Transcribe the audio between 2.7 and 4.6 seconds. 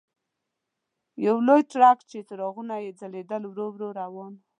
یې ځلېدل ورو ورو روان و.